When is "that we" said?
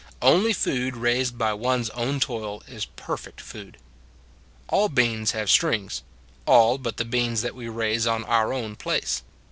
7.43-7.69